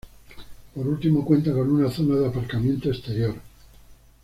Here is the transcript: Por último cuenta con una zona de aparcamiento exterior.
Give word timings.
Por 0.73 0.87
último 0.87 1.23
cuenta 1.23 1.53
con 1.53 1.69
una 1.69 1.91
zona 1.91 2.15
de 2.15 2.25
aparcamiento 2.25 2.89
exterior. 2.89 3.35